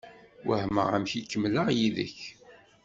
[0.47, 2.19] Wehmeɣ amek i kemmleɣ yid-k.